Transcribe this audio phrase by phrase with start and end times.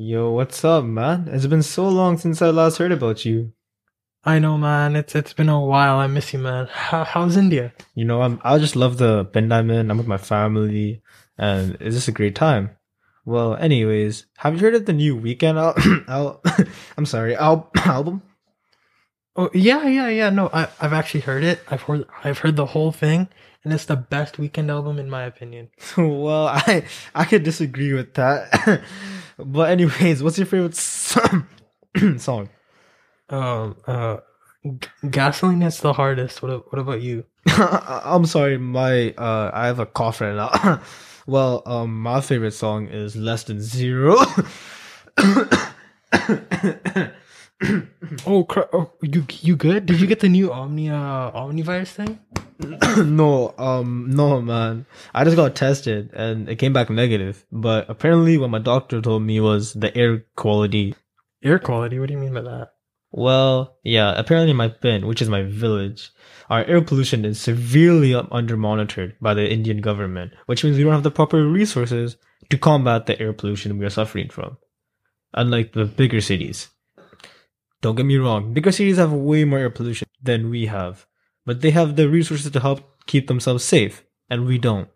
[0.00, 1.26] Yo, what's up, man?
[1.28, 3.52] It's been so long since I last heard about you.
[4.22, 4.94] I know, man.
[4.94, 5.96] It's it's been a while.
[5.96, 6.68] I miss you, man.
[6.70, 7.72] How, how's India?
[7.96, 9.90] You know, I'm I just love the bend I'm in.
[9.90, 11.02] I'm with my family,
[11.36, 12.76] and it's just a great time.
[13.24, 16.42] Well, anyways, have you heard of the new Weeknd al- al-
[16.96, 18.22] I'm sorry, al- album?
[19.34, 20.30] Oh yeah, yeah, yeah.
[20.30, 21.58] No, I I've actually heard it.
[21.68, 23.30] I've heard I've heard the whole thing,
[23.64, 25.70] and it's the best Weeknd album in my opinion.
[25.96, 26.84] well, I
[27.16, 28.80] I could disagree with that.
[29.38, 31.46] but anyways, what's your favorite song?
[33.30, 34.18] Um, uh,
[34.64, 36.42] G- gasoline is the hardest.
[36.42, 37.24] What what about you?
[37.46, 40.80] I'm sorry, my uh I have a cough right now.
[41.26, 44.16] well, um my favorite song is Less Than Zero.
[48.26, 49.86] Oh, cr- oh, you you good?
[49.86, 52.18] Did you get the new Omni uh, Omnivirus thing?
[53.04, 54.86] no, um, no, man.
[55.14, 57.44] I just got tested and it came back negative.
[57.52, 60.94] But apparently, what my doctor told me was the air quality.
[61.42, 61.98] Air quality.
[61.98, 62.72] What do you mean by that?
[63.10, 66.10] Well, yeah, apparently my pin, which is my village,
[66.50, 70.92] our air pollution is severely under monitored by the Indian government, which means we don't
[70.92, 72.16] have the proper resources
[72.50, 74.58] to combat the air pollution we are suffering from.
[75.32, 76.68] Unlike the bigger cities.
[77.80, 81.06] Don't get me wrong, bigger cities have way more air pollution than we have,
[81.46, 84.88] but they have the resources to help keep themselves safe, and we don't.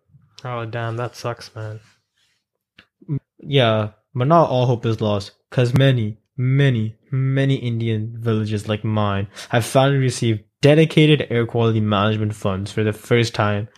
[0.45, 1.81] Oh damn, that sucks, man.
[3.39, 9.29] Yeah, but not all hope is lost, because many, many, many Indian villages like mine
[9.51, 13.69] have finally received dedicated air quality management funds for the first time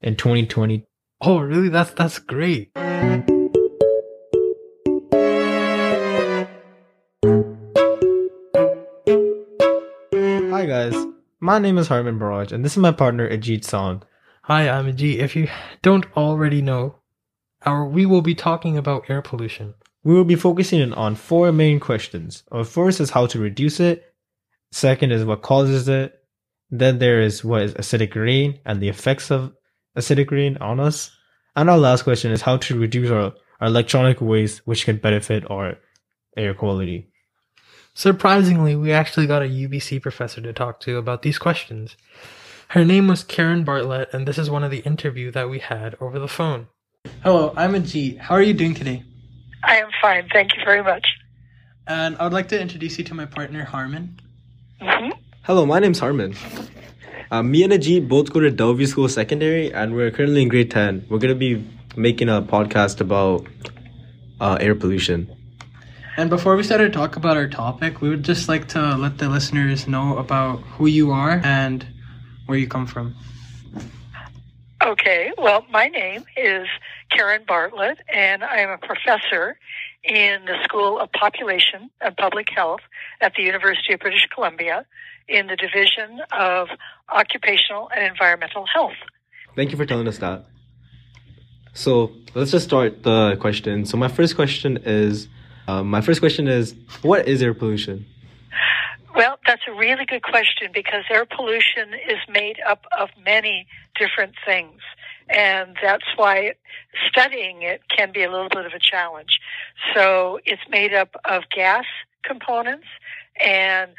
[0.00, 0.84] in 2020.
[1.20, 1.68] Oh really?
[1.68, 2.70] That's that's great.
[10.62, 11.06] Hi guys,
[11.40, 14.04] my name is Harman Baraj, and this is my partner Ajeet Sand.
[14.42, 15.18] Hi, I'm Ajeet.
[15.18, 15.48] If you
[15.82, 17.00] don't already know,
[17.62, 19.74] our we will be talking about air pollution.
[20.04, 22.44] We will be focusing on four main questions.
[22.52, 24.04] Our first is how to reduce it.
[24.70, 26.14] Second is what causes it.
[26.70, 29.52] Then there is what is acidic rain and the effects of
[29.98, 31.10] acidic rain on us.
[31.56, 35.50] And our last question is how to reduce our, our electronic waste, which can benefit
[35.50, 35.78] our
[36.36, 37.11] air quality.
[37.94, 41.96] Surprisingly, we actually got a UBC professor to talk to about these questions.
[42.68, 45.94] Her name was Karen Bartlett, and this is one of the interview that we had
[46.00, 46.68] over the phone.
[47.22, 48.18] Hello, I'm Ajeet.
[48.18, 49.02] How are you doing today?
[49.62, 50.26] I am fine.
[50.32, 51.06] Thank you very much.
[51.86, 54.18] And I would like to introduce you to my partner Harman.
[54.80, 55.10] hmm
[55.42, 56.34] Hello, my name's Harman.
[57.30, 60.70] Uh, me and Ajeet both go to Delview School Secondary, and we're currently in grade
[60.70, 61.06] 10.
[61.10, 63.46] We're going to be making a podcast about
[64.40, 65.30] uh, air pollution.
[66.16, 69.16] And before we start to talk about our topic, we would just like to let
[69.16, 71.86] the listeners know about who you are and
[72.44, 73.14] where you come from.
[74.82, 75.32] Okay.
[75.38, 76.66] Well, my name is
[77.10, 79.56] Karen Bartlett, and I am a professor
[80.04, 82.80] in the School of Population and Public Health
[83.22, 84.84] at the University of British Columbia
[85.28, 86.68] in the Division of
[87.08, 88.96] Occupational and Environmental Health.
[89.56, 90.44] Thank you for telling us that.
[91.72, 93.86] So let's just start the question.
[93.86, 95.28] So my first question is,
[95.68, 98.06] um, my first question is, what is air pollution?
[99.14, 103.66] Well, that's a really good question because air pollution is made up of many
[103.98, 104.80] different things.
[105.28, 106.54] And that's why
[107.08, 109.38] studying it can be a little bit of a challenge.
[109.94, 111.84] So it's made up of gas
[112.24, 112.86] components
[113.44, 113.90] and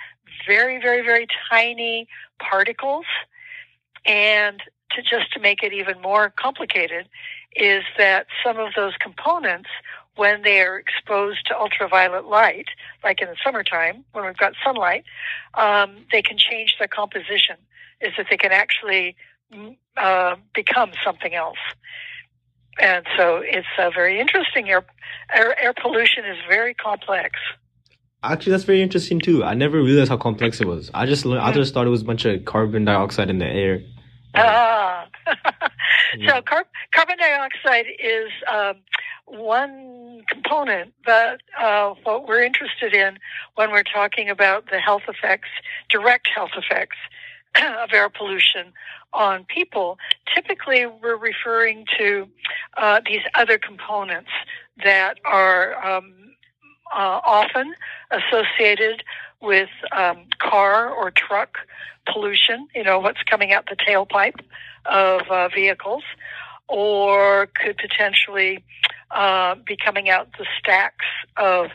[0.47, 2.07] very, very, very tiny
[2.39, 3.05] particles.
[4.05, 7.07] And to just to make it even more complicated
[7.55, 9.69] is that some of those components
[10.15, 12.67] when they are exposed to ultraviolet light,
[13.03, 15.03] like in the summertime when we've got sunlight,
[15.55, 17.55] um, they can change their composition.
[18.01, 19.15] Is that they can actually
[19.53, 21.57] mm, uh, become something else.
[22.79, 24.69] And so it's uh, very interesting.
[24.69, 24.83] Air,
[25.33, 27.39] air air pollution is very complex.
[28.23, 29.43] Actually, that's very interesting too.
[29.43, 30.89] I never realized how complex it was.
[30.93, 33.45] I just learned, I just thought it was a bunch of carbon dioxide in the
[33.45, 33.81] air.
[34.35, 35.07] Ah.
[36.17, 36.35] Yeah.
[36.35, 38.75] so car- carbon dioxide is um,
[39.25, 43.17] one component, but uh, what we're interested in
[43.55, 45.49] when we're talking about the health effects,
[45.89, 46.97] direct health effects
[47.55, 48.73] of air pollution
[49.13, 49.97] on people,
[50.33, 52.27] typically we're referring to
[52.77, 54.29] uh, these other components
[54.83, 56.13] that are um,
[56.93, 57.73] uh, often
[58.11, 59.03] associated
[59.41, 61.57] with um, car or truck
[62.11, 64.39] pollution, you know, what's coming out the tailpipe
[64.85, 66.03] of uh, vehicles,
[66.67, 68.63] or could potentially
[69.13, 71.05] uh, be coming out the stacks
[71.37, 71.67] of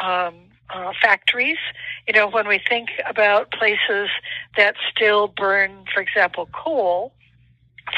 [0.00, 0.34] um,
[0.72, 1.58] uh, factories.
[2.06, 4.08] You know, when we think about places
[4.56, 7.12] that still burn, for example, coal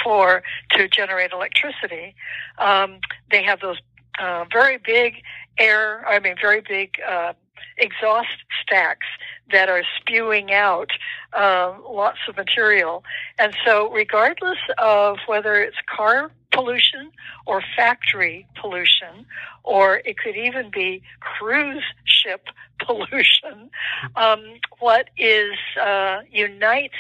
[0.03, 0.43] for
[0.73, 2.15] to generate electricity,
[2.59, 3.01] um,
[3.31, 3.79] they have those
[4.19, 5.15] uh, very big
[5.59, 7.33] air, I mean, very big uh,
[7.77, 9.07] exhaust stacks
[9.51, 10.91] that are spewing out
[11.33, 13.05] uh, lots of material.
[13.39, 17.11] And so, regardless of whether it's car pollution
[17.47, 19.27] or factory pollution,
[19.65, 22.47] or it could even be cruise ship
[22.87, 23.71] pollution,
[24.17, 24.43] um,
[24.81, 26.95] what is uh, unites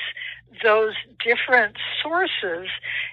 [0.62, 0.94] those
[1.25, 2.69] different sources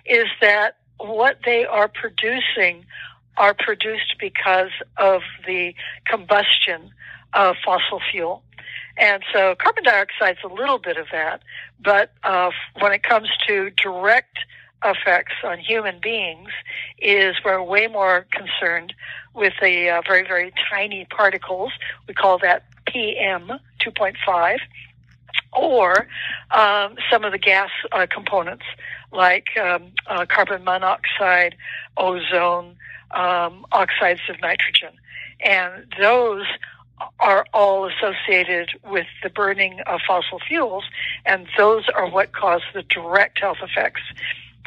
[0.05, 2.85] is that what they are producing
[3.37, 5.73] are produced because of the
[6.05, 6.91] combustion
[7.33, 8.43] of fossil fuel.
[8.97, 11.41] And so carbon dioxide is a little bit of that,
[11.81, 14.37] but uh, when it comes to direct
[14.83, 16.49] effects on human beings,
[16.99, 18.93] is we're way more concerned
[19.33, 21.71] with the uh, very very tiny particles.
[22.07, 23.51] We call that PM
[23.85, 24.57] 2.5,
[25.53, 26.07] or
[26.51, 28.65] um, some of the gas uh, components
[29.11, 31.55] like um, uh, carbon monoxide,
[31.97, 32.75] ozone,
[33.11, 34.91] um, oxides of nitrogen,
[35.43, 36.45] and those
[37.19, 40.83] are all associated with the burning of fossil fuels,
[41.25, 44.01] and those are what cause the direct health effects.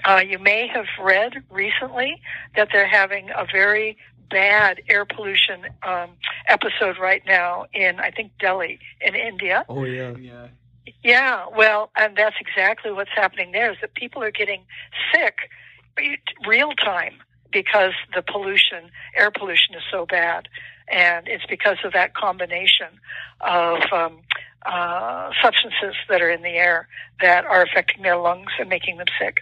[0.04, 2.20] Uh, you may have read recently
[2.56, 3.96] that they're having a very
[4.30, 6.10] bad air pollution um,
[6.48, 9.64] episode right now in, I think, Delhi in India.
[9.68, 10.48] Oh yeah, yeah.
[11.04, 14.62] Yeah, well, and that's exactly what's happening there is that people are getting
[15.14, 15.36] sick
[16.46, 17.14] real time
[17.52, 20.48] because the pollution, air pollution is so bad
[20.88, 22.88] and it's because of that combination
[23.40, 24.18] of um,
[24.66, 26.88] uh, substances that are in the air
[27.20, 29.38] that are affecting their lungs and making them sick.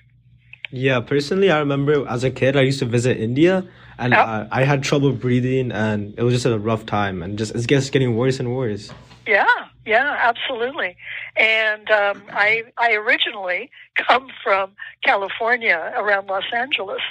[0.70, 3.66] Yeah, personally, I remember as a kid, I used to visit India,
[3.98, 4.26] and Yep.
[4.26, 7.66] I, I had trouble breathing, and it was just a rough time, and just it's
[7.66, 8.90] just getting worse and worse.
[9.26, 9.46] Yeah,
[9.84, 10.96] yeah, absolutely.
[11.36, 14.72] And um, I I originally come from
[15.04, 17.02] California around Los Angeles,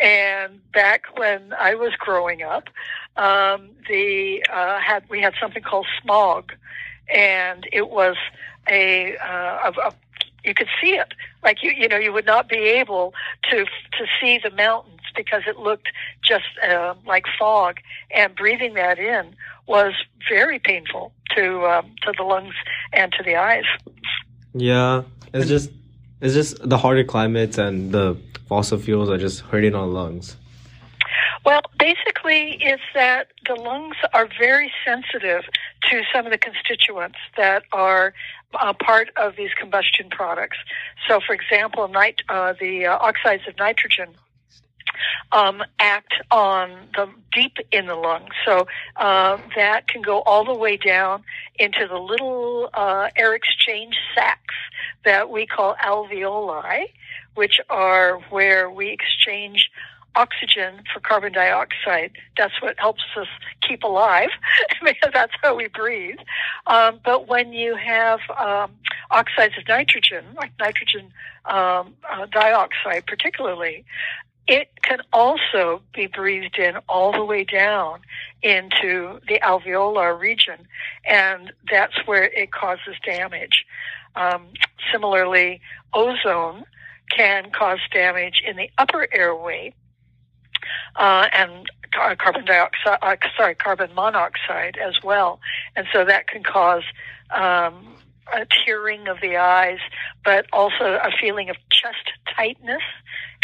[0.00, 2.68] and back when I was growing up,
[3.16, 6.52] um, the uh, had we had something called smog,
[7.12, 8.16] and it was
[8.70, 9.94] a, uh, a, a
[10.44, 13.14] you could see it like you you know you would not be able
[13.50, 15.88] to to see the mountains because it looked
[16.26, 17.78] just uh, like fog.
[18.14, 19.34] And breathing that in
[19.66, 19.94] was
[20.28, 22.54] very painful to um, to the lungs
[22.92, 23.64] and to the eyes.
[24.54, 25.02] Yeah,
[25.32, 25.70] it's just
[26.20, 28.16] it's just the harder climates and the
[28.48, 30.36] fossil fuels are just hurting our lungs.
[31.44, 35.42] Well basically it's that the lungs are very sensitive
[35.90, 38.14] to some of the constituents that are
[38.60, 40.58] uh, part of these combustion products
[41.08, 44.08] so for example nit- uh, the uh, oxides of nitrogen
[45.32, 48.30] um, act on the deep in the lungs.
[48.44, 48.66] So
[48.96, 51.24] uh, that can go all the way down
[51.58, 54.54] into the little uh, air exchange sacs
[55.04, 56.86] that we call alveoli,
[57.34, 59.70] which are where we exchange
[60.14, 62.12] oxygen for carbon dioxide.
[62.36, 63.28] That's what helps us
[63.66, 64.30] keep alive
[64.84, 66.18] because that's how we breathe.
[66.66, 68.72] Um, but when you have um,
[69.10, 71.12] oxides of nitrogen, like nitrogen
[71.46, 73.84] um, uh, dioxide particularly,
[74.48, 78.00] it can also be breathed in all the way down
[78.42, 80.66] into the alveolar region,
[81.06, 83.64] and that's where it causes damage.
[84.16, 84.48] Um,
[84.90, 85.60] similarly,
[85.94, 86.64] ozone
[87.16, 89.74] can cause damage in the upper airway,
[90.96, 95.40] uh, and ca- carbon dioxide, uh, sorry, carbon monoxide as well,
[95.76, 96.84] and so that can cause
[97.34, 97.96] um,
[98.32, 99.78] a tearing of the eyes,
[100.24, 102.82] but also a feeling of chest tightness.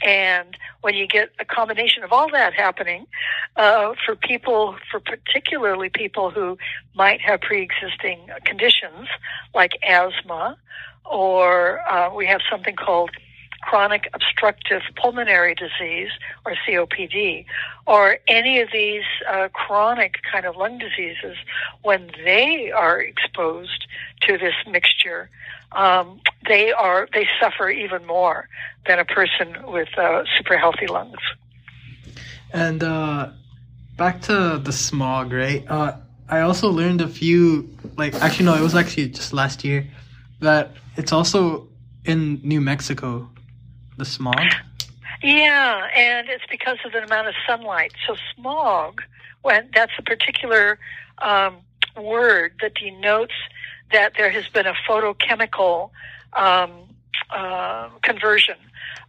[0.04, 3.06] And when you get a combination of all that happening,
[3.56, 6.56] uh, for people, for particularly people who
[6.94, 9.08] might have pre-existing conditions
[9.54, 10.56] like asthma,
[11.04, 13.10] or uh, we have something called
[13.62, 16.10] chronic obstructive pulmonary disease
[16.44, 17.44] or COPD,
[17.86, 21.36] or any of these uh, chronic kind of lung diseases,
[21.82, 23.86] when they are exposed
[24.22, 25.28] to this mixture,
[25.72, 28.48] um, they are they suffer even more
[28.86, 31.18] than a person with uh, super healthy lungs.
[32.52, 33.30] And uh,
[33.96, 35.64] back to the smog, right?
[35.68, 35.96] Uh,
[36.30, 39.86] I also learned a few, like, actually, no, it was actually just last year,
[40.40, 41.68] that it's also
[42.04, 43.30] in New Mexico,
[43.98, 44.40] the smog.
[45.22, 47.92] Yeah, and it's because of the amount of sunlight.
[48.06, 49.02] So smog,
[49.42, 50.78] when that's a particular
[51.18, 51.56] um,
[51.96, 53.34] word that denotes
[53.92, 55.90] that there has been a photochemical
[56.34, 56.70] um,
[57.30, 58.56] uh, conversion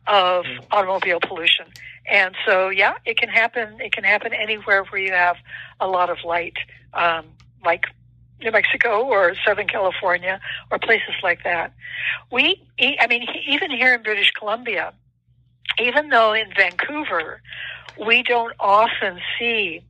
[0.07, 1.65] of automobile pollution.
[2.09, 3.79] And so, yeah, it can happen.
[3.79, 5.37] It can happen anywhere where you have
[5.79, 6.57] a lot of light,
[6.93, 7.25] um,
[7.63, 7.85] like
[8.41, 10.39] New Mexico or Southern California
[10.71, 11.73] or places like that.
[12.31, 14.93] We, I mean, even here in British Columbia,
[15.79, 17.41] even though in Vancouver
[17.99, 19.83] we don't often see,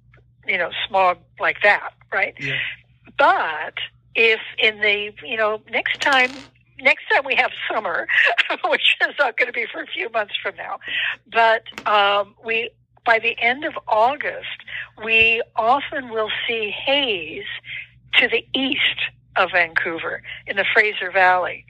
[0.48, 2.34] you know, smog like that, right?
[2.40, 2.58] Yeah.
[3.18, 3.76] But
[4.16, 6.44] if in the, you know, next time
[6.82, 8.08] next time we have summer,
[8.66, 10.80] which is not going to be for a few months from now,
[11.32, 12.72] but um, we
[13.06, 14.64] by the end of August,
[15.04, 17.44] we often will see haze
[18.20, 19.00] to the east
[19.36, 21.66] of Vancouver in the Fraser Valley.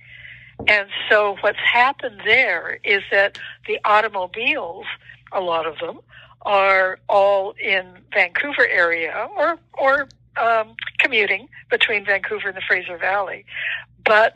[0.67, 3.37] And so what's happened there is that
[3.67, 4.85] the automobiles,
[5.31, 5.99] a lot of them,
[6.41, 13.45] are all in Vancouver area or or um, commuting between Vancouver and the Fraser Valley,
[14.05, 14.33] but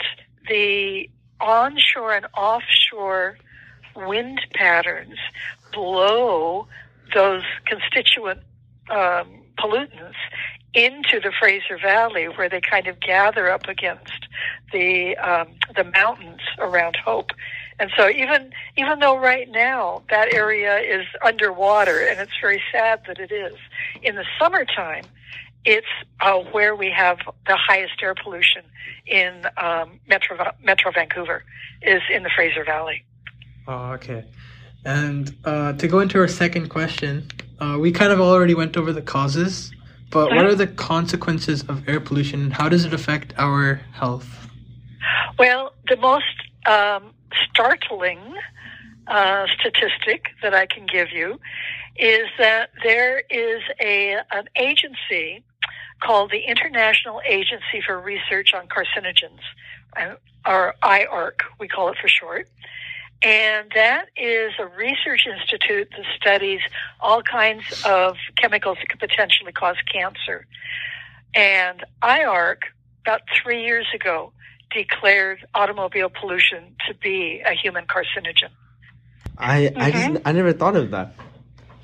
[0.50, 3.38] the onshore and offshore
[3.96, 5.18] wind patterns
[5.72, 6.68] blow
[7.14, 8.40] those constituent
[8.90, 9.28] um,
[9.58, 10.16] pollutants
[10.74, 14.28] into the Fraser Valley, where they kind of gather up against
[14.72, 17.32] the um, the mountains around Hope.
[17.80, 23.02] And so even even though right now that area is underwater, and it's very sad
[23.08, 23.56] that it is,
[24.02, 25.06] in the summertime,
[25.66, 25.88] it's
[26.22, 28.64] uh, where we have the highest air pollution
[29.06, 31.44] in um, Metro Metro Vancouver
[31.82, 33.04] is in the Fraser Valley.
[33.68, 34.26] Oh, okay.
[34.86, 38.92] And uh, to go into our second question, uh, we kind of already went over
[38.92, 39.72] the causes,
[40.14, 42.52] but what are the consequences of air pollution?
[42.52, 44.48] How does it affect our health?
[45.40, 46.36] Well, the most
[46.68, 47.14] um,
[47.50, 48.20] startling
[49.08, 51.40] uh, statistic that I can give you
[51.98, 55.44] is that there is a an agency
[56.00, 59.42] called the International Agency for Research on Carcinogens,
[59.98, 60.16] uh,
[60.46, 62.48] or IARC, we call it for short.
[63.24, 66.60] And that is a research institute that studies
[67.00, 70.46] all kinds of chemicals that could potentially cause cancer.
[71.34, 72.58] And IARC,
[73.06, 74.34] about three years ago,
[74.72, 78.50] declared automobile pollution to be a human carcinogen.
[79.38, 80.22] I I just.
[80.26, 81.14] I never thought of that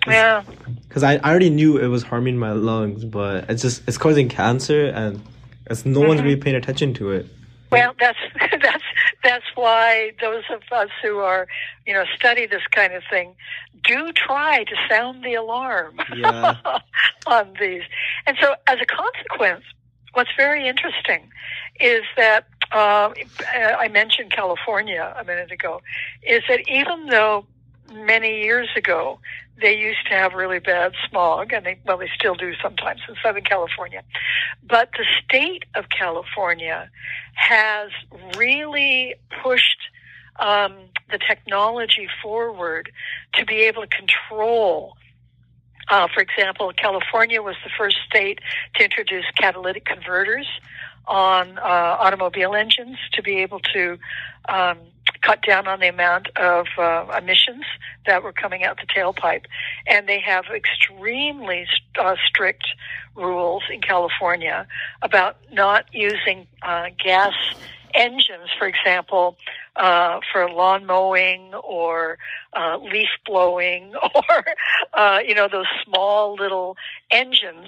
[0.07, 0.43] Yeah.
[0.87, 4.27] because I, I already knew it was harming my lungs, but it's just it's causing
[4.29, 5.21] cancer and
[5.69, 6.25] it's no one's Mhm.
[6.25, 7.27] really paying attention to it.
[7.71, 8.17] Well, that's
[8.61, 8.83] that's
[9.23, 11.47] that's why those of us who are,
[11.85, 13.35] you know, study this kind of thing,
[13.83, 16.55] do try to sound the alarm Yeah.
[17.27, 17.83] on these.
[18.25, 19.63] And so, as a consequence,
[20.13, 21.29] what's very interesting
[21.79, 23.11] is that uh,
[23.55, 25.81] I mentioned California a minute ago.
[26.23, 27.45] Is that even though
[27.93, 29.19] many years ago
[29.61, 33.15] they used to have really bad smog, and they well they still do sometimes in
[33.23, 34.03] Southern California,
[34.63, 36.89] but the state of California
[37.35, 37.91] has
[38.37, 39.81] really pushed
[40.39, 40.75] um,
[41.11, 42.91] the technology forward
[43.33, 44.95] to be able to control.
[45.89, 48.39] Uh, for example, California was the first state
[48.75, 50.47] to introduce catalytic converters
[51.07, 51.61] on uh,
[51.99, 53.97] automobile engines to be able to
[54.47, 54.77] um,
[55.21, 57.63] cut down on the amount of uh, emissions
[58.05, 59.45] that were coming out the tailpipe.
[59.87, 61.67] And they have extremely
[61.99, 62.65] uh, strict
[63.15, 64.67] rules in California
[65.01, 67.33] about not using uh, gas
[67.93, 69.37] engines, for example,
[69.75, 72.17] uh, for lawn mowing or
[72.53, 74.45] uh, leaf blowing or,
[74.93, 76.77] uh, you know, those small little
[77.11, 77.67] engines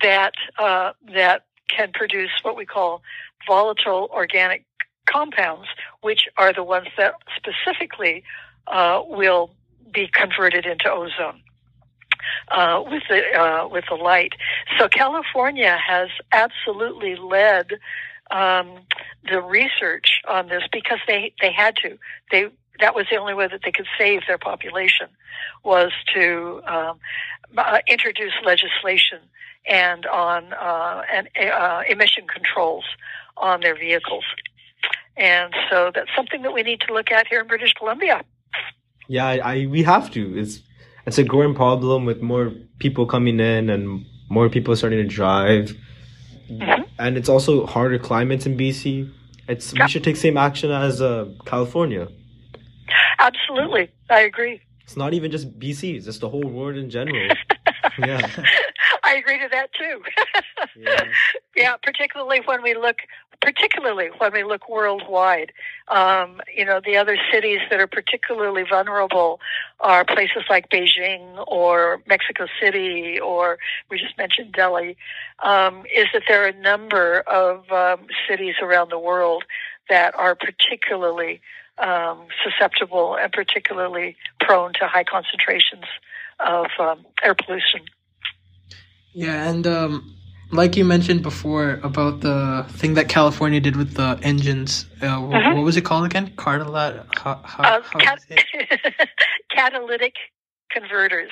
[0.00, 3.02] that, uh, that can produce what we call
[3.46, 4.64] volatile organic
[5.10, 5.68] compounds,
[6.02, 8.22] which are the ones that specifically
[8.66, 9.50] uh, will
[9.92, 11.42] be converted into ozone.
[12.50, 14.34] Uh, with the uh, with the light,
[14.78, 17.78] so California has absolutely led
[18.30, 18.80] um,
[19.30, 21.96] the research on this because they they had to.
[22.30, 22.50] They
[22.80, 25.08] that was the only way that they could save their population
[25.64, 26.98] was to um,
[27.56, 29.20] uh, introduce legislation
[29.66, 32.84] and on uh, and uh, emission controls
[33.36, 34.24] on their vehicles.
[35.16, 38.22] And so that's something that we need to look at here in British Columbia.
[39.08, 40.38] Yeah, I, I we have to.
[40.38, 40.60] It's
[41.06, 45.74] it's a growing problem with more people coming in and more people starting to drive,
[46.50, 46.86] Mhm.
[46.98, 49.10] and it's also harder climates in BC.
[49.48, 49.84] It's Yeah.
[49.84, 52.08] we should take same action as uh, California.
[53.18, 54.60] Absolutely, I agree.
[54.84, 57.28] It's not even just BC; it's just the whole world in general.
[57.98, 58.20] yeah,
[59.10, 60.02] I agree to that too.
[60.76, 61.04] yeah,
[61.56, 62.98] yeah, particularly when we look,
[63.42, 65.52] particularly when we look worldwide.
[65.88, 69.40] Um, you know, the other cities that are particularly vulnerable
[69.80, 73.58] are places like Beijing or Mexico City, or
[73.90, 74.96] we just mentioned Delhi.
[75.42, 79.42] Um, is that there are a number of um, cities around the world
[79.88, 81.40] that are particularly
[81.78, 85.86] um, susceptible and particularly prone to high concentrations
[86.38, 87.80] of um, air pollution.
[89.12, 90.16] Yeah, and um,
[90.52, 94.86] like you mentioned before about the thing that California did with the engines.
[95.00, 95.54] Uh, Mhm.
[95.54, 96.30] What was it called again?
[96.36, 97.06] Cardalat.
[97.16, 98.20] How, how, Uh, how cat-
[99.50, 100.14] catalytic
[100.70, 101.30] converters.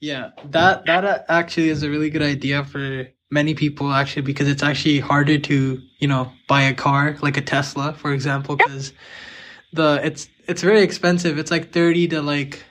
[0.00, 4.48] Yeah, that that uh, actually is a really good idea for many people actually because
[4.48, 8.92] it's actually harder to you know buy a car like a Tesla for example because
[9.72, 11.36] the it's it's very expensive.
[11.36, 12.62] It's like thirty to like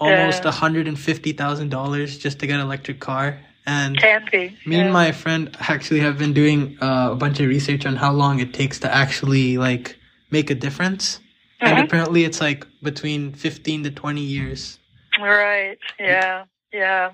[0.00, 3.38] almost a hundred and fifty thousand dollars just to get an electric car.
[3.70, 4.82] And Can me yeah.
[4.82, 8.40] and my friend actually have been doing uh, a bunch of research on how long
[8.40, 9.96] it takes to actually like
[10.32, 11.20] make a difference.
[11.60, 11.84] And Mhm.
[11.84, 14.78] apparently, it's like between fifteen to twenty years.
[15.20, 15.78] Right.
[16.00, 16.44] Yeah.
[16.72, 17.12] Yeah.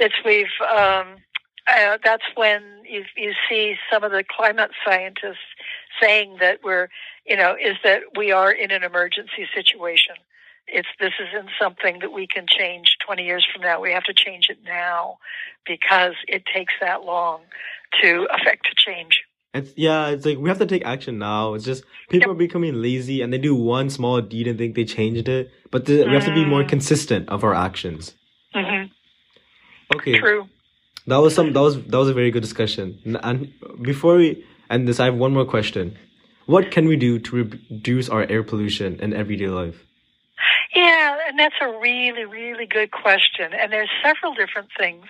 [0.00, 0.56] It's we've.
[0.62, 1.06] Um,
[1.66, 5.48] uh, that's when you you see some of the climate scientists
[6.00, 6.88] saying that we're,
[7.26, 10.16] you know, is that we are in an emergency situation.
[10.66, 13.80] It's this isn't something that we can change 20 years from now.
[13.80, 15.18] We have to change it now
[15.66, 17.40] because it takes that long
[18.02, 19.22] to affect a change.
[19.52, 21.54] It's yeah, it's like we have to take action now.
[21.54, 24.84] It's just people are becoming lazy and they do one small deed and think they
[24.84, 25.50] changed it.
[25.70, 26.68] But the, we have to be more Mm.
[26.68, 28.14] consistent of our actions.
[28.52, 28.84] hmm
[29.94, 30.48] Okay, True.
[31.06, 32.98] that was some that was that was a very good discussion.
[33.22, 33.52] And
[33.82, 35.96] before we end this, I have one more question.
[36.46, 39.84] What can we do to reduce our air pollution in everyday life?
[40.74, 43.52] Yeah, and that's a really, really good question.
[43.52, 45.06] And there's several different things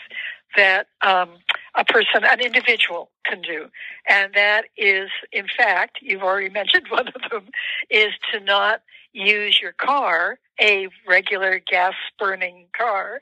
[0.57, 1.31] that um,
[1.75, 3.67] a person, an individual, can do.
[4.09, 7.49] And that is, in fact, you've already mentioned one of them,
[7.91, 13.21] is to not use your car, a regular gas burning car,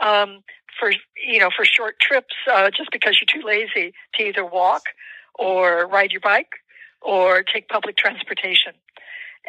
[0.00, 0.42] um,
[0.80, 0.90] for
[1.22, 4.84] you know for short trips, uh, just because you're too lazy to either walk
[5.34, 6.52] or ride your bike
[7.00, 8.72] or take public transportation.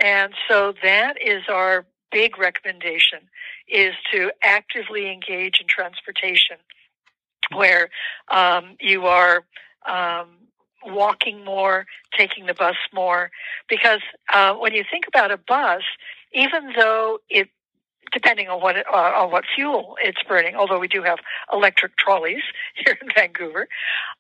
[0.02, 3.20] And so that is our big recommendation
[3.68, 6.58] is to actively engage in transportation
[7.54, 7.90] where
[8.32, 9.44] um, you are
[9.86, 10.28] um,
[10.86, 11.86] walking more,
[12.18, 13.32] taking the bus more.
[13.68, 14.02] Because
[14.34, 15.82] uh, when you think about a bus,
[16.34, 17.50] even though it
[18.12, 21.18] depending on what uh, on what fuel it's burning, although we do have
[21.52, 22.44] electric trolleys
[22.76, 23.68] here in Vancouver,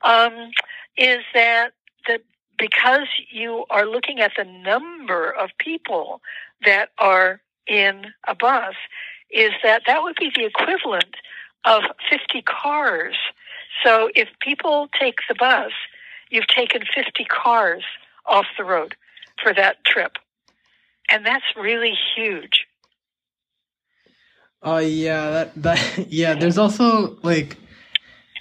[0.01, 0.49] um,
[0.97, 1.71] is that
[2.07, 2.21] that
[2.57, 6.21] because you are looking at the number of people
[6.65, 8.75] that are in a bus,
[9.31, 11.15] is that that would be the equivalent
[11.65, 13.15] of 50 cars.
[13.83, 15.71] So if people take the bus,
[16.29, 17.83] you've taken 50 cars
[18.25, 18.95] off the road
[19.41, 20.13] for that trip.
[21.09, 22.65] And that's really huge.
[24.61, 26.35] Oh yeah, that that yeah.
[26.35, 27.57] There's also like,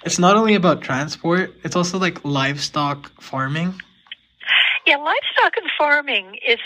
[0.05, 3.73] it's not only about transport; it's also like livestock farming.
[4.87, 6.59] Yeah, livestock and farming is,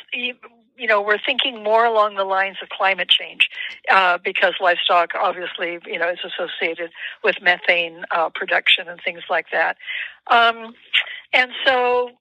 [0.78, 3.50] you, know, we're thinking more along the lines of climate change
[3.92, 6.92] uh, because livestock obviously, you know, is associated
[7.24, 9.78] with methane uh, production and things like that.
[10.30, 10.74] Um,
[11.34, 12.12] and so,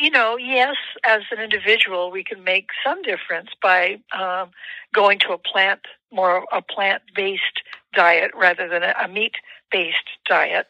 [0.00, 4.50] you know, yes, as an individual, we can make some difference by um,
[4.92, 5.80] going to a plant,
[6.12, 7.62] more a plant-based
[7.94, 10.66] diet rather than a, a meat-based diet.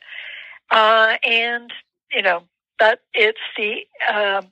[0.71, 1.73] Uh, and,
[2.13, 2.43] you know,
[2.79, 4.43] but it's the uh,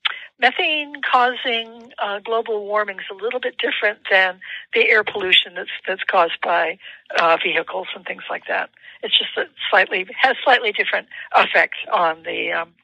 [0.40, 4.40] methane causing uh, global warming is a little bit different than
[4.74, 6.78] the air pollution that's that's caused by
[7.18, 8.70] uh, vehicles and things like that.
[9.02, 12.74] It's just that slightly has slightly different effects on the um,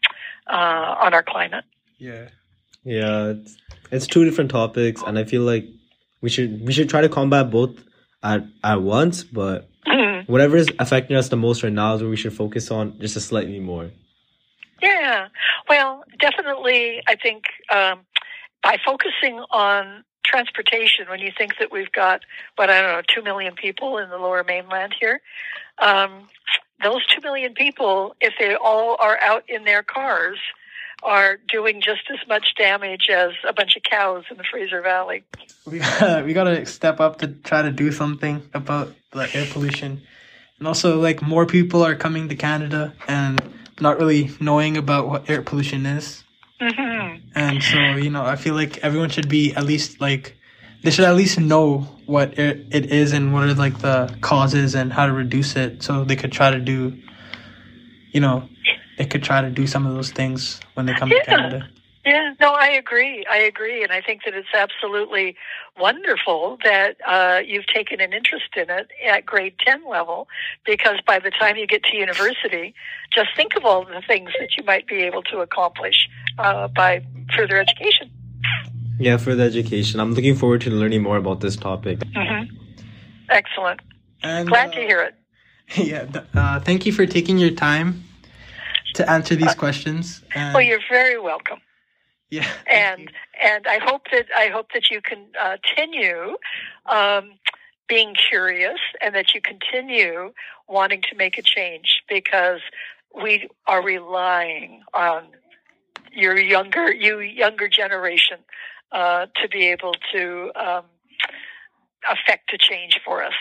[0.47, 1.65] uh, on our climate.
[1.99, 2.29] Yeah.
[2.85, 3.57] Yeah, it's,
[3.93, 5.67] it's two different topics, and I feel like
[6.21, 7.77] we should we should try to combat both
[8.23, 9.23] at at once.
[9.23, 9.69] But
[10.27, 13.17] whatever is affecting us the most right now is where we should focus on just
[13.17, 13.91] a slightly more.
[14.83, 15.29] Yeah.
[15.69, 18.01] Well, definitely, I think um,
[18.63, 22.23] by focusing on transportation, when you think that we've got,
[22.57, 25.21] what, I don't know, 2 million people in the lower mainland here,
[25.79, 26.29] um,
[26.83, 30.39] those 2 million people, if they all are out in their cars,
[31.05, 35.25] are doing just as much damage as a bunch of cows in the Fraser Valley.
[35.65, 40.03] We gotta, we gotta step up to try to do something about the air pollution,
[40.59, 43.43] and also like more people are coming to Canada and
[43.81, 46.25] not really knowing about what air pollution is.
[46.61, 50.37] hmm And so, you know, I feel like everyone should be at least like
[50.83, 54.75] they should at least know what it, it is and what are like the causes
[54.75, 57.01] and how to reduce it so they could try to do
[58.13, 58.49] you know,
[58.99, 61.19] they could try to do some of those things when they come Yeah.
[61.21, 61.69] to Canada.
[62.05, 63.25] Yeah, no, I agree.
[63.31, 65.37] I agree, and I think that it's absolutely
[65.79, 70.27] wonderful that uh, you've taken an interest in it at grade ten level.
[70.67, 72.75] Because by the time you get to university,
[73.15, 77.05] just think of all the things that you might be able to accomplish uh, by
[77.37, 78.11] further education.
[78.99, 82.01] Yeah, further education, I'm looking forward to learning more about this topic.
[82.15, 82.45] hmm
[83.29, 83.81] Excellent.
[84.25, 85.15] And Glad uh, to hear it.
[85.77, 88.05] Yeah, th- uh, thank you for taking your time.
[88.95, 90.23] to answer these questions.
[90.35, 91.61] And, Well, you're very welcome.
[92.33, 92.51] Yeah.
[92.67, 93.11] and
[93.45, 96.37] and I hope that I hope that you can uh, continue
[96.87, 97.35] um,
[97.89, 100.33] being curious and that you continue
[100.67, 102.61] wanting to make a change because
[103.15, 105.25] we are relying on
[106.11, 108.39] your younger you younger generation
[108.93, 110.85] uh, to be able to um,
[112.11, 113.35] affect a change for us.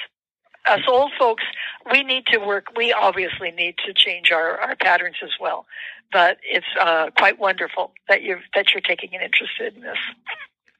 [0.69, 1.43] Us old folks,
[1.91, 2.67] we need to work.
[2.77, 5.65] We obviously need to change our, our patterns as well.
[6.11, 9.97] But it's uh, quite wonderful that you're that you're taking an interest in this.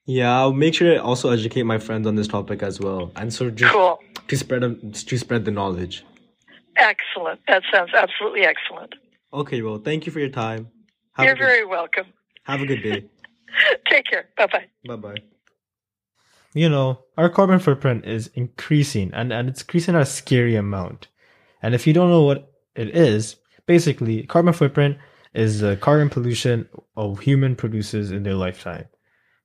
[0.06, 3.34] Yeah, I'll make sure to also educate my friends on this topic as well, and
[3.34, 4.00] so just Cool.
[4.28, 6.04] to spread to spread the knowledge.
[6.76, 7.40] Excellent.
[7.48, 8.96] That sounds absolutely excellent.
[9.34, 10.68] Okay, well, thank you for your time.
[11.14, 12.08] Have You're good, very welcome.
[12.44, 13.06] have a good day.
[13.90, 14.30] Take care.
[14.38, 14.66] Bye bye.
[14.86, 15.22] bye bye.
[16.54, 21.08] You know, our carbon footprint is increasing, and and it's increasing at a scary amount.
[21.62, 24.98] And if you don't know what it is, basically, carbon footprint
[25.34, 28.86] is the carbon pollution a human produces in their lifetime,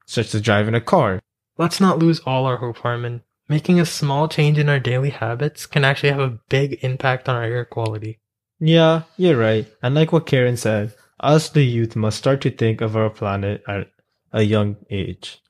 [0.06, 1.20] such as driving a car,
[1.58, 3.22] Let's not lose all our hope, Harman.
[3.48, 7.36] Making a small change in our daily habits can actually have a big impact on
[7.36, 8.18] our air quality.
[8.58, 9.66] Yeah, you're right.
[9.82, 13.62] And like what Karen said, us the youth must start to think of our planet
[13.66, 13.90] at
[14.32, 15.40] a young age.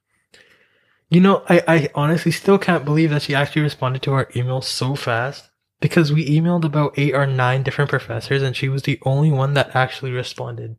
[1.09, 4.61] You know, I, I honestly still can't believe that she actually responded to our email
[4.61, 8.99] so fast because we emailed about eight or nine different professors and she was the
[9.05, 10.77] only one that actually responded.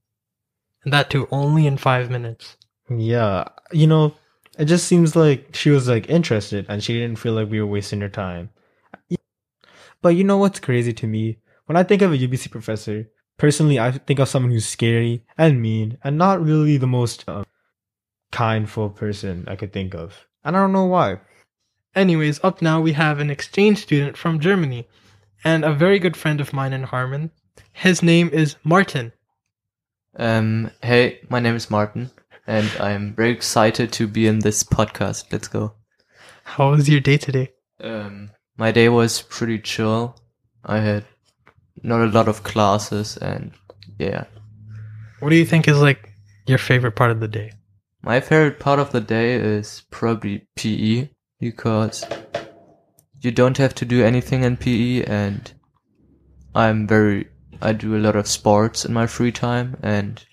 [0.84, 2.58] And that too only in five minutes.
[2.90, 4.16] Yeah, you know,
[4.58, 7.68] it just seems like she was like interested and she didn't feel like we were
[7.68, 8.50] wasting her time.
[10.02, 11.40] But you know what's crazy to me?
[11.66, 15.62] When I think of a UBC professor, personally, I think of someone who's scary and
[15.62, 17.44] mean and not really the most uh,
[18.38, 20.28] kindful person I could think of.
[20.44, 21.20] And I don't know why.
[21.96, 24.88] Anyways, up now we have an exchange student from Germany
[25.44, 27.32] and a very good friend of mine in Harman.
[27.74, 29.12] His name is Marten.
[30.16, 32.12] Um, hey, my name is Marten,
[32.46, 35.32] and I'm very excited to be in this podcast.
[35.32, 35.74] Let's go.
[36.44, 37.54] How was your day today?
[37.82, 40.16] Um, my day was pretty chill.
[40.64, 41.06] I had
[41.82, 43.52] not a lot of classes, and
[43.98, 44.26] yeah.
[45.22, 46.14] What do you think is like
[46.46, 47.57] your favorite part of the day?
[48.02, 52.06] My favorite part of the day is probably PE because
[53.22, 55.52] you don't have to do anything in PE, and
[56.56, 57.28] I'm very.
[57.62, 60.24] I do a lot of sports in my free time, and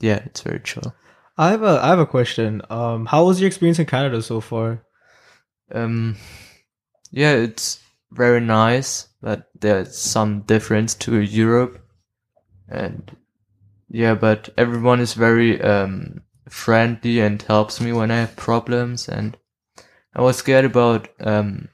[0.00, 0.94] yeah, it's very chill.
[1.36, 2.62] I have a I have a question.
[2.68, 4.82] Um, how was your experience in Canada so far?
[5.72, 6.16] Um,
[7.10, 7.80] yeah, it's
[8.10, 11.80] very nice, but there's some difference to Europe,
[12.68, 13.16] and
[13.88, 19.08] yeah, but everyone is very um friendly and helps me when I have problems.
[19.08, 19.36] And
[20.14, 21.68] I was scared about um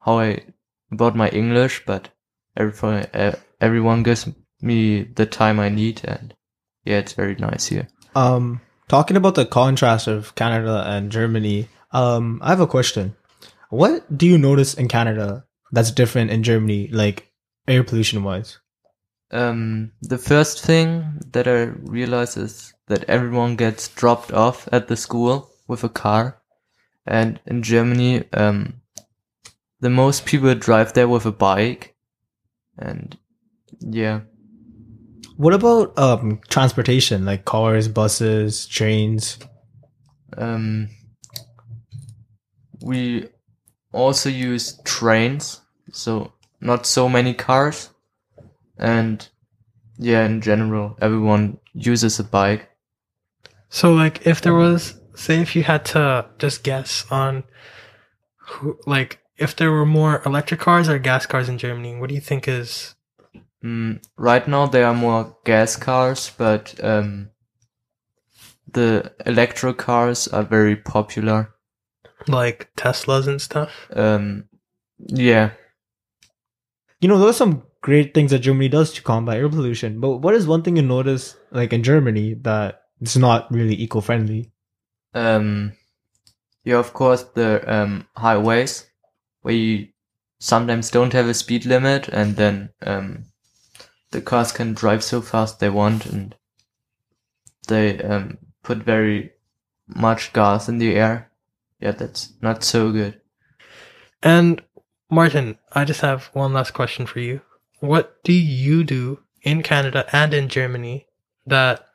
[0.00, 0.44] how I
[0.90, 2.08] about my English, but
[2.56, 4.28] everyone uh, everyone gives
[4.60, 6.34] me the time I need, and
[6.84, 7.88] yeah, it's very nice here.
[8.14, 13.14] Um, talking about the contrast of Canada and Germany, um, I have a question.
[13.70, 17.30] What do you notice in Canada that's different in Germany, like
[17.66, 18.58] air pollution wise?
[19.30, 24.96] Um, the first thing that I realize is that everyone gets dropped off at the
[24.96, 26.40] school with a car.
[27.06, 28.80] And in Germany, um,
[29.80, 31.94] the most people drive there with a bike.
[32.78, 33.16] And
[33.80, 34.20] yeah,
[35.36, 39.38] What about um transportation, like cars, buses, trains?
[40.36, 40.88] um,
[42.82, 43.28] we
[43.92, 45.60] also use trains.
[45.92, 47.90] So not so many cars.
[48.78, 49.26] And
[49.98, 52.68] yeah, in general, everyone uses a bike.
[53.70, 57.44] So, like, if there was, say, if you had to just guess on
[58.36, 62.14] who, like, if there were more electric cars or gas cars in Germany, what do
[62.14, 62.94] you think is
[63.62, 67.30] Mm, right now there are more gas cars, but um,
[68.72, 71.50] the electro cars are very popular.
[72.28, 73.88] like Teslas and stuff?
[73.92, 74.44] Um,
[74.98, 75.50] yeah,
[77.00, 80.00] You know, those are some great things that Germany does to combat air pollution.
[80.00, 84.00] But what is one thing you notice, like in Germany, that it's not really eco
[84.00, 84.52] friendly?
[85.14, 85.72] um,
[86.64, 88.86] yeah, of course the um highways
[89.42, 89.88] where you
[90.38, 93.24] sometimes don't have a speed limit, and then um,
[94.10, 96.34] the cars can drive so fast they want, and
[97.68, 99.32] they um put very
[99.86, 101.30] much gas in the air.
[101.80, 103.20] Yeah, that's not so good.
[104.22, 104.62] And
[105.10, 107.40] Marten, I just have one last question for you.
[107.80, 111.06] What do you do in Canada and in Germany
[111.46, 111.87] that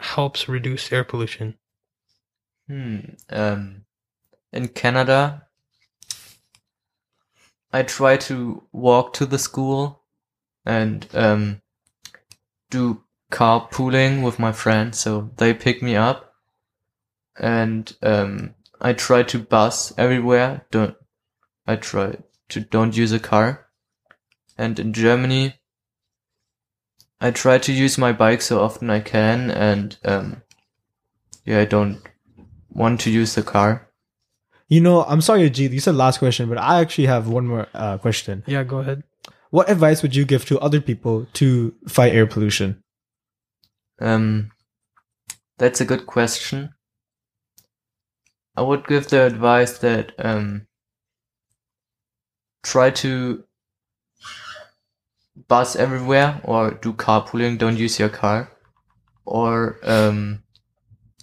[0.00, 1.56] helps reduce air pollution?
[2.66, 2.98] Hmm.
[3.28, 3.84] Um,
[4.52, 5.46] in Canada,
[7.72, 10.02] I try to walk to the school,
[10.64, 11.62] and um,
[12.70, 16.34] do carpooling with my friends, so they pick me up,
[17.38, 20.66] and um, I try to bus everywhere.
[20.70, 20.96] Don't
[21.66, 22.16] I try
[22.48, 23.66] to don't use a car,
[24.58, 25.59] and in Germany,
[27.20, 30.42] I try to use my bike so often I can, and um,
[31.44, 32.00] yeah, I don't
[32.70, 33.88] want to use the car.
[34.68, 35.72] You know, I'm sorry, Ajeet.
[35.72, 38.44] You said last question, but I actually have one more uh, question.
[38.46, 39.02] Yeah, go ahead.
[39.50, 42.82] What advice would you give to other people to fight air pollution?
[44.00, 44.52] Um,
[45.58, 46.70] that's a good question.
[48.56, 50.66] I would give the advice that um,
[52.62, 53.44] try to
[55.48, 57.58] bus everywhere or do carpooling.
[57.58, 58.50] Don't use your car,
[59.24, 60.42] or um,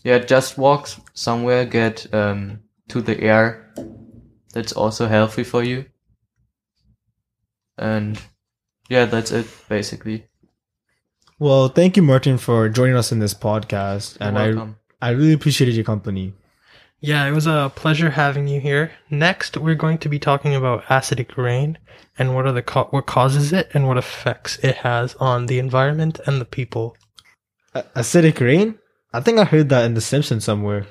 [0.04, 1.66] yeah, just walk somewhere.
[1.66, 3.74] Get um, to the air.
[4.54, 5.86] That's also healthy for you.
[7.78, 8.20] And
[8.90, 10.28] yeah, that's it basically.
[11.40, 15.08] Well, thank you, Marten, for joining us in this podcast, You're and I.
[15.08, 16.34] I really appreciated your company.
[17.00, 18.92] Yeah, it was a pleasure having you here.
[19.10, 21.78] Next, we're going to be talking about acidic rain
[22.18, 25.60] and what are the co- what causes it and what effects it has on the
[25.60, 26.98] environment and the people.
[27.76, 28.80] A- acidic rain?
[29.14, 30.88] I think I heard that in The Simpsons somewhere.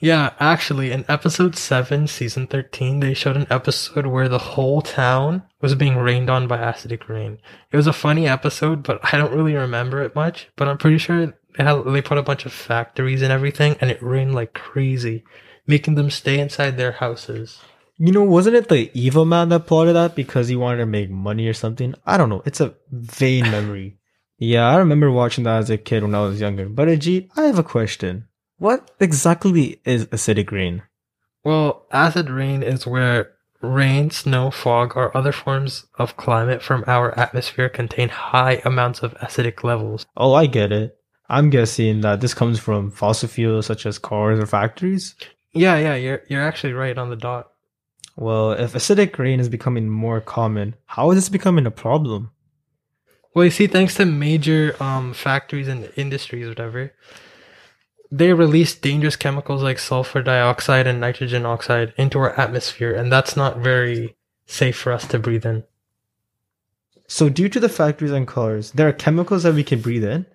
[0.00, 5.42] Yeah, actually, in episode 7, season 13, they showed an episode where the whole town
[5.62, 7.38] was being rained on by acidic rain.
[7.72, 10.50] It was a funny episode, but I don't really remember it much.
[10.54, 13.90] But I'm pretty sure they, had, they put a bunch of factories and everything, and
[13.90, 15.24] it rained like crazy,
[15.66, 17.60] making them stay inside their houses.
[17.98, 21.10] You know, wasn't it the evil man that plotted that because he wanted to make
[21.10, 21.94] money or something?
[22.04, 22.42] I don't know.
[22.44, 23.98] It's a vain memory.
[24.38, 26.68] Yeah, I remember watching that as a kid when I was younger.
[26.68, 28.28] But Ajeet, I have a question.
[28.58, 30.82] What exactly is acidic rain?
[31.42, 37.18] Well, acid rain is where rain, snow, fog, or other forms of climate from our
[37.18, 40.04] atmosphere contain high amounts of acidic levels.
[40.16, 40.98] Oh, I get it.
[41.28, 45.14] I'm guessing that this comes from fossil fuels such as cars or factories.
[45.56, 47.52] Yeah, yeah, you're you're actually right on the dot.
[48.16, 52.30] Well, if acidic rain is becoming more common, how is this becoming a problem?
[53.34, 56.94] Well, you see, thanks to major um, factories and industries, whatever,
[58.10, 63.36] they release dangerous chemicals like sulfur dioxide and nitrogen oxide into our atmosphere, and that's
[63.36, 64.16] not very
[64.46, 65.64] safe for us to breathe in.
[67.08, 70.26] So, due to the factories and cars, there are chemicals that we can breathe in.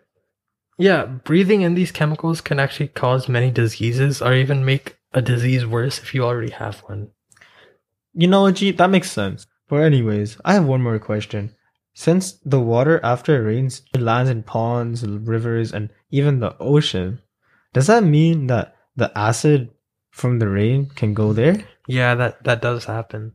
[0.77, 5.65] Yeah, breathing in these chemicals can actually cause many diseases, or even make a disease
[5.65, 7.09] worse if you already have one.
[8.13, 9.47] You know, Ajeet, that makes sense.
[9.67, 11.55] But anyways, I have one more question.
[11.93, 17.21] Since the water after it rains lands in ponds, rivers, and even the ocean,
[17.73, 19.69] does that mean that the acid
[20.09, 21.63] from the rain can go there?
[21.87, 23.33] Yeah, that that does happen.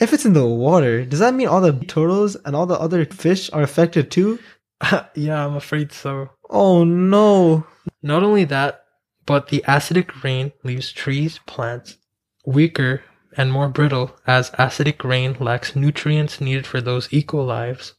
[0.00, 3.04] If it's in the water, does that mean all the turtles and all the other
[3.04, 4.40] fish are affected too?
[5.14, 6.30] yeah, I'm afraid so.
[6.50, 7.66] Oh no.
[8.02, 8.83] Not only that,
[9.26, 11.98] but the acidic rain leaves trees, plants
[12.46, 13.02] weaker
[13.36, 17.94] and more brittle as acidic rain lacks nutrients needed for those eco lives,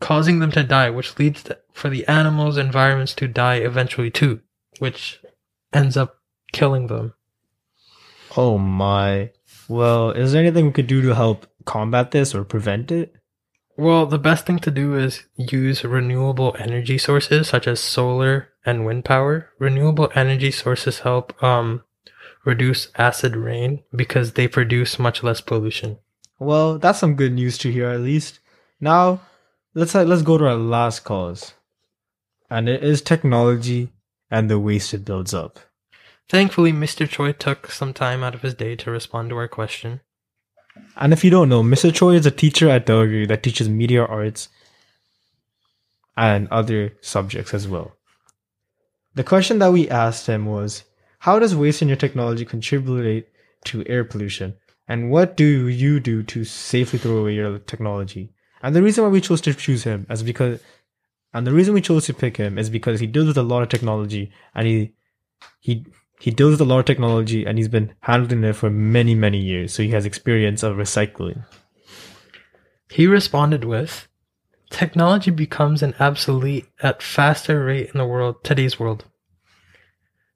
[0.00, 4.40] causing them to die, which leads to, for the animals' environments to die eventually too,
[4.78, 5.20] which
[5.72, 6.16] ends up
[6.52, 7.14] killing them.
[8.36, 9.30] Oh my.
[9.68, 13.14] Well, is there anything we could do to help combat this or prevent it?
[13.76, 18.84] Well, the best thing to do is use renewable energy sources such as solar and
[18.84, 19.48] wind power.
[19.58, 21.84] Renewable energy sources help um,
[22.44, 25.98] reduce acid rain because they produce much less pollution.
[26.38, 28.40] Well, that's some good news to hear at least.
[28.80, 29.20] Now,
[29.74, 31.54] let's uh, let's go to our last cause.
[32.50, 33.92] And it is technology
[34.30, 35.58] and the waste it builds up.
[36.28, 37.08] Thankfully, Mr.
[37.08, 40.00] Choy took some time out of his day to respond to our question.
[40.96, 41.90] And if you don't know, Mr.
[41.90, 44.48] Choy is a teacher at Dogu that teaches media arts
[46.16, 47.95] and other subjects as well.
[49.16, 50.84] The question that we asked him was,
[51.20, 53.26] how does waste in your technology contribute
[53.64, 54.54] to air pollution?
[54.86, 58.34] And what do you do to safely throw away your technology?
[58.62, 60.60] And the reason why we chose to choose him is because,
[61.32, 63.62] and the reason we chose to pick him is because he deals with a lot
[63.62, 64.92] of technology and he,
[65.60, 65.86] he,
[66.20, 69.38] he deals with a lot of technology and he's been handling it for many, many
[69.38, 69.72] years.
[69.72, 71.42] So he has experience of recycling.
[72.90, 74.08] He responded with,
[74.70, 79.04] Technology becomes an obsolete at faster rate in the world, today's world.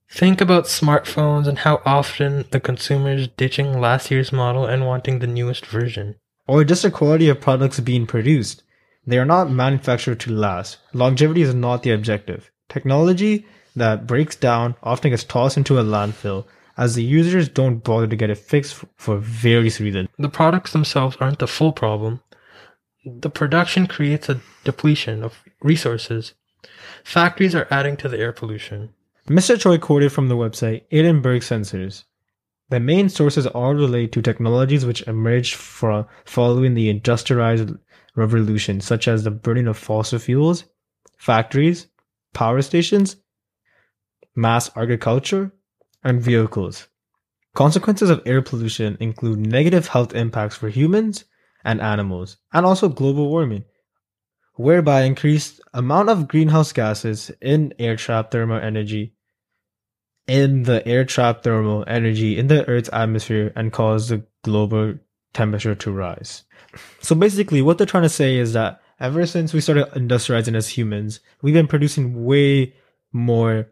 [0.09, 5.27] Think about smartphones and how often the consumers ditching last year's model and wanting the
[5.27, 6.17] newest version.
[6.47, 8.63] Or just the quality of products being produced.
[9.07, 10.79] They are not manufactured to last.
[10.93, 12.51] Longevity is not the objective.
[12.69, 16.45] Technology that breaks down often gets tossed into a landfill
[16.77, 20.09] as the users don't bother to get it fixed for various reasons.
[20.19, 22.21] The products themselves aren't the full problem.
[23.05, 26.35] The production creates a depletion of resources.
[27.03, 28.91] Factories are adding to the air pollution.
[29.27, 29.57] Mr.
[29.57, 32.05] Choy quoted from the website Edinburgh Sensors.
[32.69, 37.71] The main sources all relate to technologies which emerged from following the industrialized
[38.15, 40.65] revolution, such as the burning of fossil fuels,
[41.17, 41.87] factories,
[42.35, 43.17] power stations,
[44.37, 45.53] mass agriculture,
[46.05, 46.89] and vehicles.
[47.55, 51.25] Consequences of air pollution include negative health impacts for humans
[51.65, 53.65] and animals, and also global warming,
[54.55, 59.15] whereby increased amount of greenhouse gases in air trap thermal energy
[60.27, 64.95] in the air trap thermal energy in the Earth's atmosphere and cause the global
[65.33, 66.45] temperature to rise.
[67.01, 70.69] So basically, what they're trying to say is that ever since we started industrializing as
[70.69, 72.75] humans, we've been producing way
[73.13, 73.69] more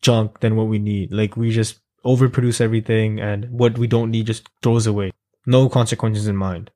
[0.00, 1.12] junk than what we need.
[1.12, 5.12] Like we just overproduce everything and what we don't need just throws away.
[5.46, 6.70] No consequences in mind.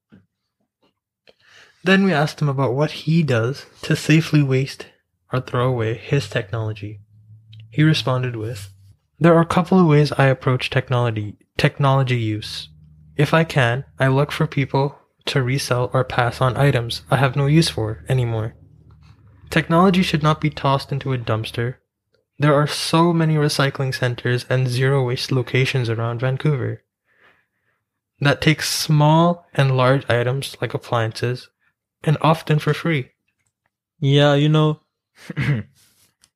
[1.87, 4.87] Then we asked him about what he does to safely waste
[5.33, 6.99] or throw away his technology.
[7.71, 8.71] He responded with,
[9.21, 12.71] There are a couple of ways I approach technology, technology use.
[13.17, 17.37] If I can, I look for people to resell or pass on items I have
[17.37, 18.57] no use for anymore.
[19.49, 21.77] Technology should not be tossed into a dumpster.
[22.37, 26.83] There are so many recycling centers and zero waste locations around Vancouver
[28.19, 31.49] that take small and large items like appliances
[32.07, 33.11] and often for free.
[34.01, 34.81] Yeah, you know,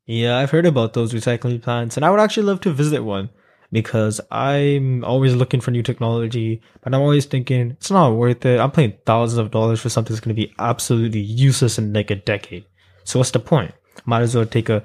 [0.06, 3.30] yeah, I've heard about those recycling plants and I would actually love to visit one
[3.72, 8.58] because I'm always looking for new technology, but I'm always thinking it's not worth it.
[8.58, 12.10] I'm paying thousands of dollars for something that's going to be absolutely useless in like
[12.10, 12.64] a decade.
[13.04, 13.72] So what's the point?
[14.04, 14.82] Might as well take a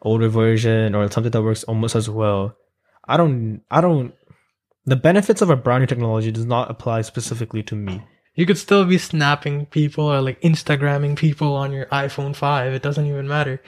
[0.00, 2.56] older version or something that works almost as well.
[3.06, 4.14] I don't, I don't,
[4.86, 8.02] the benefits of a brand new technology does not apply specifically to me.
[8.34, 12.72] You could still be snapping people or like Instagramming people on your iPhone 5.
[12.72, 13.60] It doesn't even matter.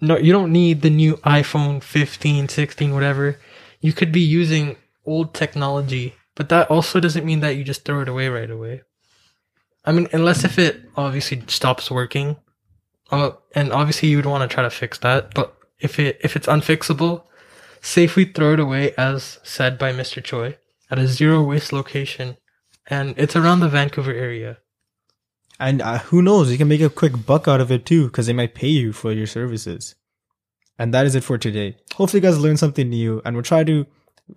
[0.00, 3.38] No, you don't need the new iPhone 15, 16, whatever.
[3.80, 8.00] You could be using old technology, but that also doesn't mean that you just throw
[8.00, 8.82] it away right away.
[9.84, 12.36] I mean, unless if it obviously stops working,
[13.10, 15.34] uh, and obviously you would want to try to fix that.
[15.34, 17.24] But if it if it's unfixable,
[17.82, 20.22] safely throw it away, as said by Mr.
[20.22, 20.56] Choy,
[20.90, 22.36] at a zero waste location,
[22.88, 24.58] and it's around the Vancouver area.
[25.60, 28.26] And uh, who knows, you can make a quick buck out of it too, because
[28.26, 29.94] they might pay you for your services.
[30.78, 31.76] And that is it for today.
[31.94, 33.86] Hopefully, you guys learned something new, and we'll try to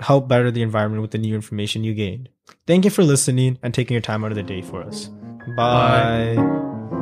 [0.01, 2.29] help better the environment with the new information you gained.
[2.67, 5.09] Thank you for listening and taking your time out of the day for us.
[5.55, 6.35] Bye.
[6.35, 6.96] Bye.